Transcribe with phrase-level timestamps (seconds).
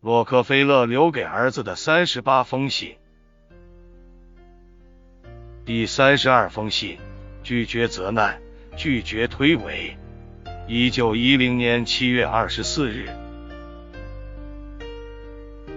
[0.00, 2.94] 洛克菲勒留给儿子的三十八封信。
[5.64, 6.98] 第三十二封信：
[7.42, 8.40] 拒绝责难，
[8.76, 9.96] 拒绝推诿。
[10.68, 13.08] 一九一零年七月二十四日，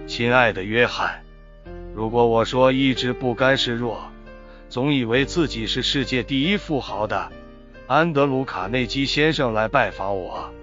[0.06, 1.24] 亲爱的约翰，
[1.92, 4.08] 如果我说一直不甘示弱，
[4.68, 7.32] 总以为自己是世界第一富豪的
[7.88, 10.54] 安德鲁·卡内基先生来拜访我。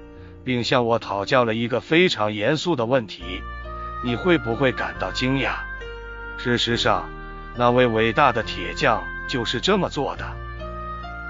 [0.43, 3.41] 并向我讨教了一个非常严肃的问题，
[4.03, 5.53] 你会不会感到惊讶？
[6.37, 7.09] 事实上，
[7.55, 10.25] 那位伟大的铁匠就是这么做的。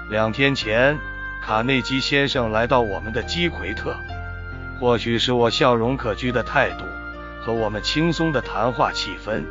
[0.08, 0.98] 两天前，
[1.42, 3.96] 卡内基先生来到我们的基奎特，
[4.78, 6.84] 或许是我笑容可掬的态度
[7.42, 9.42] 和我们轻松的谈话气氛，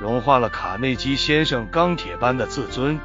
[0.00, 2.98] 融化了卡内基先生钢铁般的自尊，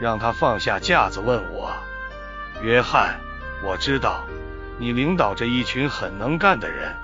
[0.00, 1.72] 让他放下架子问我
[2.62, 3.20] ：“约翰，
[3.62, 4.24] 我知道。”
[4.80, 6.94] 你领导着一群很能干的人，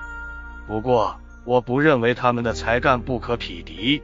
[0.67, 4.01] 不过我不认为他们的才干不可匹敌。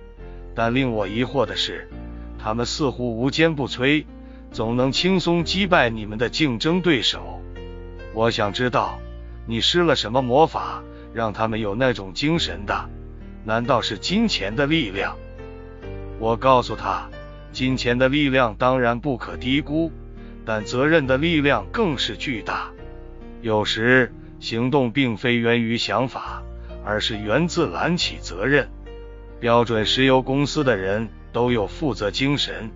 [0.53, 1.89] 但令我疑惑的是，
[2.37, 4.05] 他们似乎无坚不摧，
[4.51, 7.41] 总能轻松击败你们的竞争对手。
[8.13, 8.99] 我想知道
[9.45, 10.83] 你施了什么魔法，
[11.13, 12.89] 让他们有那种精神的？
[13.45, 15.15] 难道是金钱的力量？
[16.19, 17.09] 我告诉他，
[17.53, 19.91] 金钱的力量当然不可低估，
[20.45, 22.70] 但责任的力量更是巨大。
[23.41, 26.43] 有时行动并非源于想法，
[26.85, 28.69] 而是源自揽起责任。
[29.39, 32.69] 标准石油公司的人都有负责精神，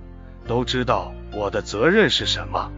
[0.47, 2.71] 都知道我的责任是什么，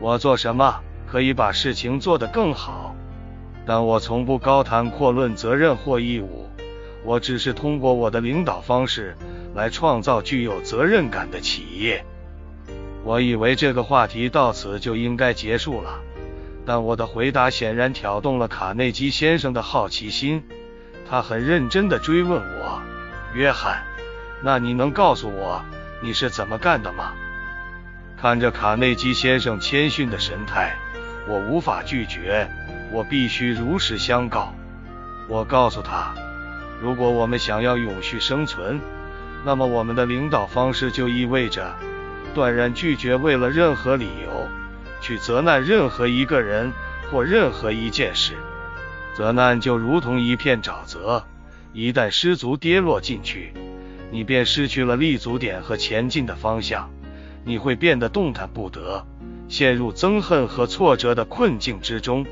[0.00, 2.96] 我做什么可以把事情做得更好。
[3.64, 6.48] 但我从不高谈阔论责任或义务，
[7.04, 9.16] 我只是通过我的领导方式
[9.54, 12.04] 来创造具有责任感的企业。
[13.04, 16.00] 我以为这个话题到此就应该结束了。
[16.64, 20.44] 但我的回答显然挑动了卡内基先生的好奇心，
[21.10, 22.80] 他很认真地追问我
[23.34, 23.82] ：“约翰，
[24.42, 25.60] 那你能告诉我
[26.00, 27.12] 你是怎么干的吗？”
[28.16, 30.76] 看着卡内基先生谦逊的神态，
[31.26, 32.48] 我无法拒绝，
[32.92, 34.54] 我必须如实相告。
[35.28, 36.14] 我告诉他
[36.80, 38.80] ：“如果我们想要永续生存，
[39.44, 41.74] 那么我们的领导方式就意味着
[42.32, 44.48] 断然拒绝为了任何理由。”
[45.02, 46.72] 去责难任何一个人
[47.10, 48.34] 或任何一件事，
[49.14, 51.24] 责难就如同一片沼泽，
[51.74, 53.52] 一旦失足跌落进去，
[54.10, 56.88] 你便失去了立足点和前进的方向，
[57.44, 59.04] 你会变得动弹不得，
[59.48, 62.24] 陷入憎恨和挫折的困境之中，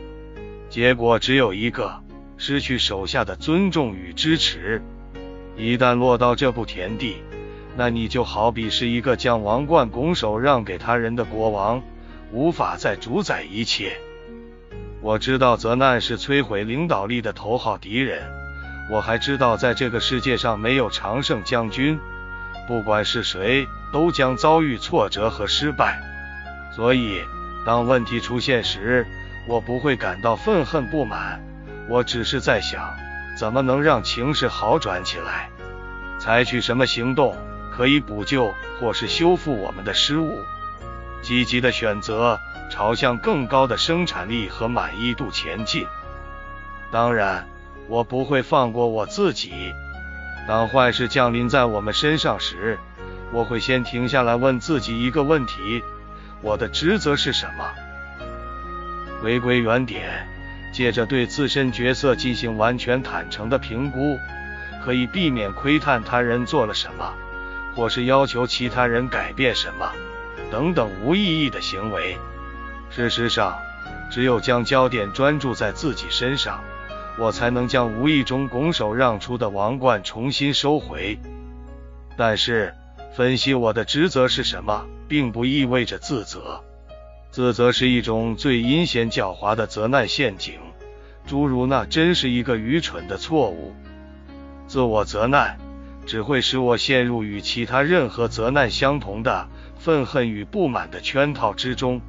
[0.69, 1.93] 结果只有一个：
[2.37, 4.81] 失去手下的尊重与支持。
[5.57, 7.17] 一旦落到这步田地，
[7.77, 11.83] 那你就好比是一个将王冠拱手让给他人的国王。
[12.33, 13.97] 无法再主宰一切。
[15.03, 18.23] 我知道责难是摧毁领导力的头号敌人。
[18.91, 21.99] 我还知道，在这个世界上没有常胜将军，
[22.67, 26.01] 不管是谁，都将遭遇挫折和失败。
[26.75, 27.21] 所以，
[27.65, 29.07] 当问题出现时，
[29.47, 31.41] 我不会感到愤恨不满。
[31.89, 32.97] 我只是在想，
[33.39, 35.49] 怎么能让情势好转起来，
[36.19, 37.37] 采取什么行动
[37.73, 40.39] 可以补救或是修复我们的失误。
[41.23, 45.87] 积极的选择朝向更高的生产力和满意度前进。
[46.91, 47.49] 当然，
[47.89, 49.73] 我不会放过我自己。
[50.49, 52.79] 当坏事降临在我们身上时，
[53.33, 55.83] 我会先停下来问自己一个问题：
[56.41, 57.71] 我的职责是什么？
[59.23, 60.27] 回归原点，
[60.73, 64.19] 借着对自身角色进行完全坦诚的评估，
[64.83, 67.13] 可以避免窥探他人做了什么，
[67.77, 69.93] 或是要求其他人改变什么。
[70.51, 72.17] 等等无意义的行为。
[72.91, 73.57] 事实上，
[74.11, 76.63] 只有将焦点专注在自己身上，
[77.19, 81.19] 我才能将无意中拱手让出的王冠重新收回。
[82.17, 82.75] 但是，
[83.15, 86.63] 分析我的职责是什么，并不意味着自责。
[87.31, 90.59] 自责是一种最阴险狡猾的责难陷阱，
[91.27, 93.73] 诸如那真是一个愚蠢的错误。
[94.67, 95.59] 自我责难
[96.07, 99.49] 只会使我陷入与其他任何责难相同的。
[99.81, 102.03] 愤恨与不满的圈套之中。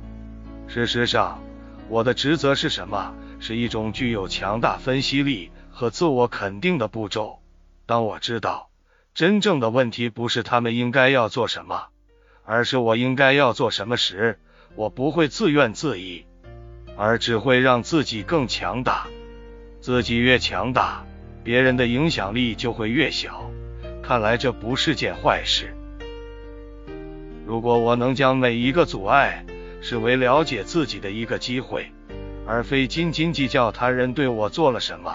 [0.68, 1.42] 事实上，
[1.88, 3.16] 我的职责是什么？
[3.40, 7.40] 是一种具有强大分析力和自我肯定的步骤。
[7.86, 8.70] 当我知道
[9.14, 11.88] 真正的问题不是他们应该要做什么，
[12.44, 14.38] 而是我应该要做什么时，
[14.76, 16.26] 我不会自怨自艾，
[16.98, 19.08] 而只会让自己更强大。
[19.80, 21.06] 自己越强大，
[21.42, 23.50] 别人的影响力就会越小。
[24.04, 25.74] 看来这不是件坏事。
[27.52, 29.44] 如果我能将每一个阻碍
[29.82, 31.92] 视为了解自己的一个机会，
[32.48, 35.14] 而非斤斤计较他人对我做了什么，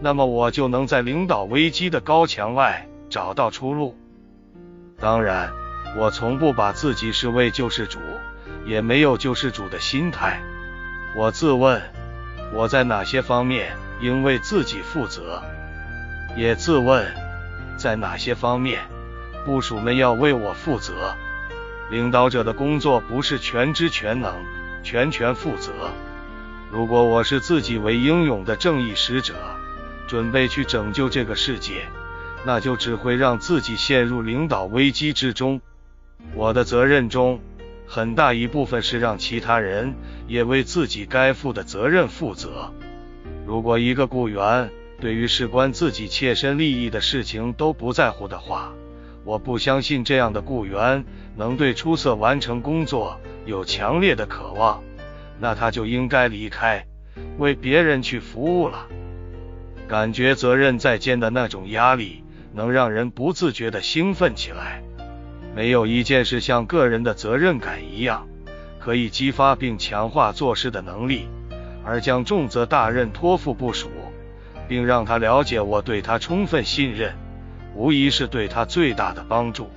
[0.00, 3.96] 那么我就能在领导危机的高墙外找到出路。
[4.98, 5.52] 当然，
[5.96, 8.00] 我从不把自己视为救世主，
[8.66, 10.42] 也没有救世主的心态。
[11.16, 11.80] 我自问，
[12.52, 15.40] 我在哪些方面应为自己负责？
[16.36, 17.06] 也自问，
[17.76, 18.80] 在哪些方面
[19.44, 21.14] 部属们要为我负责？
[21.90, 24.32] 领导者的工作不是全知全能、
[24.82, 25.72] 全权负责。
[26.70, 29.34] 如果我是自己为英勇的正义使者，
[30.06, 31.88] 准备去拯救这个世界，
[32.44, 35.60] 那就只会让自己陷入领导危机之中。
[36.34, 37.40] 我的责任中
[37.86, 39.94] 很大一部分是让其他人
[40.28, 42.72] 也为自己该负的责任负责。
[43.46, 44.70] 如果一个雇员
[45.00, 48.72] 对于事关自己切身利益的事情都不在乎的话，
[49.24, 51.04] 我不相信这样的雇员
[51.36, 54.82] 能对出色完成工作有强烈的渴望。
[55.38, 56.84] 那他就应该离开，
[57.38, 58.86] 为别人去服务了。
[59.88, 62.22] 感觉责任在肩的那种压力，
[62.52, 64.82] 能让人不自觉的兴奋起来。
[65.54, 68.28] 没有一件事像个人的责任感一样，
[68.78, 71.26] 可以激发并强化做事的能力，
[71.84, 73.90] 而将重责大任托付部署，
[74.68, 77.14] 并让他了解我对他充分信任，
[77.74, 79.70] 无疑是对他最大的帮助。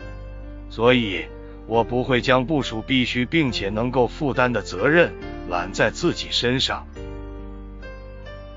[0.70, 1.26] 所以，
[1.68, 5.14] 我不会将部署必须并且能够负担的责任。
[5.50, 6.88] 揽在自己身上，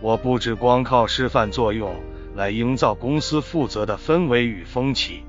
[0.00, 1.96] 我不只光靠示范作用
[2.36, 5.24] 来营造公司负责的氛围与风气。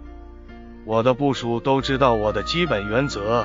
[0.86, 3.44] 我的部署都知道我的基本原则，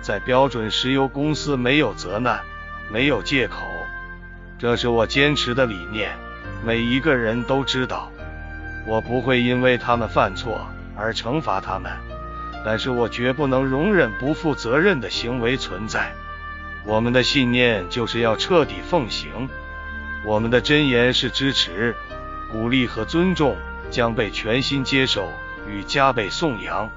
[0.00, 2.40] 在标准石油公司没有责难，
[2.90, 3.58] 没有借口，
[4.58, 6.10] 这是我坚持的理念。
[6.64, 8.10] 每一个人都知道，
[8.86, 11.92] 我不会因为他们犯错而惩罚他们，
[12.64, 16.12] 但是我绝不能容忍不负责任的行为存在。
[16.84, 19.48] 我们的信念就是要彻底奉行，
[20.26, 21.94] 我们的箴言是支持、
[22.50, 23.56] 鼓励和尊重
[23.90, 25.28] 将被全心接受
[25.68, 26.90] 与加倍颂扬。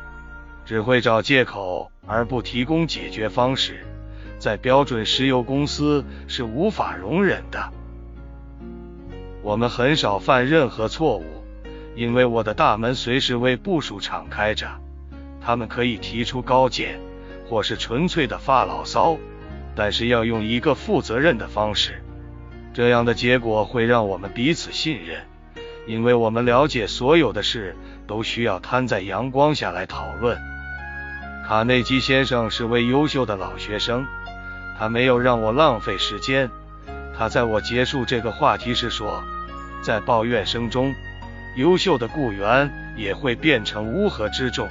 [0.65, 3.85] 只会找借口而不提供解决方式，
[4.39, 7.71] 在标准石油公司是无法容忍的。
[9.43, 11.44] 我们很少犯任何错误，
[11.95, 14.67] 因为我的大门随时为部署敞开着，
[15.41, 16.99] 他们可以提出高见，
[17.49, 19.17] 或是纯粹的发牢骚。
[19.77, 22.01] 但是要用一个负责任的方式，
[22.73, 25.21] 这样的结果会让我们彼此信任，
[25.85, 27.75] 因为我们了解所有的事
[28.07, 30.37] 都需要摊在阳光下来讨论。
[31.45, 34.07] 卡内基先生是位优秀的老学生，
[34.79, 36.49] 他没有让我浪费时间。
[37.17, 39.21] 他在我结束这个话题时说，
[39.81, 40.95] 在抱怨声中，
[41.55, 44.69] 优秀的雇员也会变成乌合之众。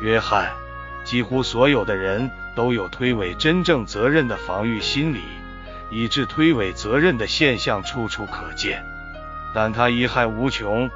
[0.00, 0.50] 约翰，
[1.04, 2.30] 几乎所有的人。
[2.56, 5.20] 都有推诿真正责任的防御心理，
[5.90, 8.82] 以致推诿责任的现象处处可见。
[9.54, 10.90] 但他贻害无穷。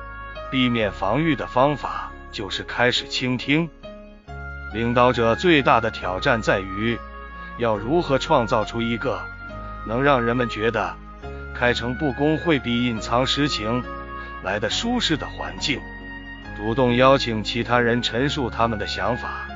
[0.51, 3.69] 避免防御的方法就是开始倾听。
[4.73, 6.99] 领导者最大的挑战在于，
[7.59, 9.21] 要如何创造出一个
[9.87, 10.97] 能让人们觉得
[11.55, 13.85] 开诚布公会比隐藏实情
[14.43, 15.81] 来的舒适的环境，
[16.57, 19.47] 主动邀请其他人陈述他们的想法。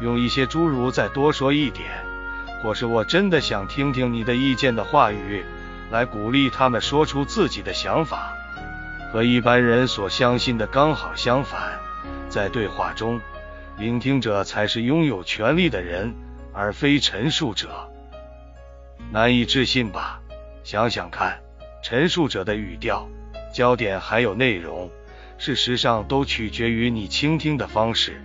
[0.00, 1.88] 用一些诸如“再多说一点”
[2.60, 5.44] 或是“我真的想听听你的意见”的话语
[5.90, 8.32] 来鼓励他们说出自己的想法，
[9.12, 11.78] 和一般人所相信的刚好相反。
[12.28, 13.20] 在对话中，
[13.78, 16.12] 聆听者才是拥有权利的人，
[16.52, 17.88] 而非陈述者。
[19.12, 20.20] 难以置信吧？
[20.64, 21.38] 想想看，
[21.82, 23.08] 陈述者的语调、
[23.54, 24.90] 焦点还有内容，
[25.38, 28.20] 事实上都取决于你倾听的方式。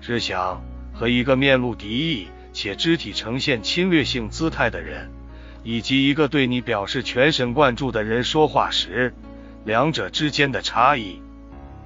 [0.00, 0.62] 试想。
[0.94, 5.10] 和一个面露敌意且肢体呈现侵略性姿态的人，
[5.64, 9.14] 以及一个对你表示全神贯注的人说话时，
[9.64, 11.22] 两者之间的差异。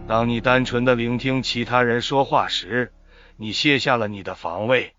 [0.09, 2.93] 当你单纯的聆听其他人说话时，
[3.37, 4.95] 你卸下了你的防卫，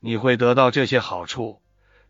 [0.00, 1.60] 你会得到这些好处：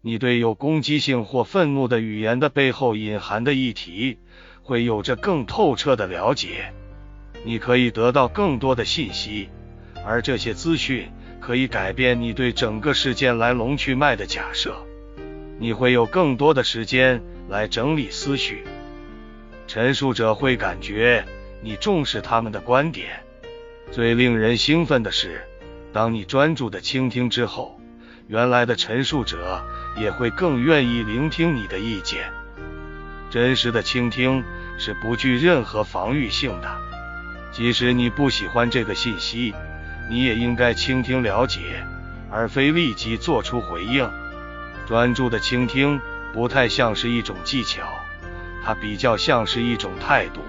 [0.03, 4.21] 你对有攻击性或愤怒的语言的背后隐含的议题
[4.65, 6.73] 会有着更透彻的了解，
[7.45, 9.49] 你可以得到更多的信息，
[10.05, 11.09] 而这些资讯。
[11.41, 14.75] 可以改变你对整个事件来龙去脉的假设，
[15.59, 18.65] 你会有更多的时间来整理思绪。
[19.67, 21.23] 陈述者会感觉
[21.61, 23.23] 你重视他们的观点。
[23.91, 25.43] 最令人兴奋的是，
[25.93, 27.79] 当你专注的倾听之后，
[28.27, 29.63] 原来的陈述者
[30.01, 32.33] 也会更愿意聆听你的意见。
[33.35, 34.45] 真实的倾听
[34.79, 36.71] 是不具任何防御性的，
[37.51, 39.53] 即使你不喜欢这个信息。
[40.09, 41.85] 你也应该倾听了解，
[42.31, 44.09] 而非立即做出回应。
[44.87, 46.01] 专注的倾听
[46.33, 47.83] 不太像是一种技巧，
[48.65, 50.41] 它比较像是一种态度。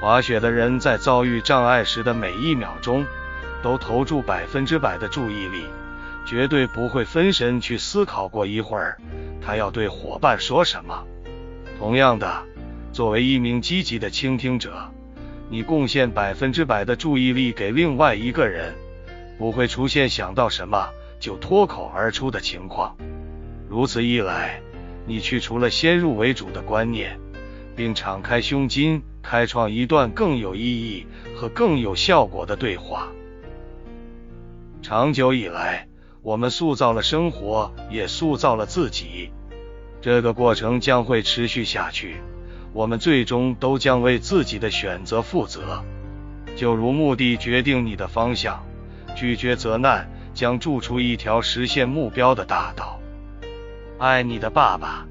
[0.00, 3.06] 滑雪的人在遭遇障碍时的每一秒钟，
[3.62, 5.66] 都投注百分之百的注意力，
[6.26, 8.98] 绝对不会分神去思考过一会儿
[9.40, 11.06] 他要对伙伴说什么。
[11.82, 12.44] 同样的，
[12.92, 14.88] 作为一名积极的倾听者，
[15.50, 18.72] 你贡献百分之百的注意力给另外一个人，
[19.36, 22.96] 不会出现想到什么就脱口而出的情况。
[23.68, 24.60] 如此一来，
[25.08, 27.18] 你去除了先入为主的观念，
[27.74, 29.02] 并敞开胸襟。
[29.20, 33.08] 开创一段更有意义和更有效果的对话。
[34.82, 35.88] 长久以来，
[36.22, 39.32] 我们塑造了生活，也塑造了自己。
[40.02, 42.16] 这个过程将会持续下去。
[42.74, 45.82] 我们最终都将为自己的选择负责。
[46.56, 48.62] 就如目的决定你的方向，
[49.14, 52.98] 拒绝责难将筑出一条实现目标的大道。
[53.98, 55.06] 爱你的爸爸。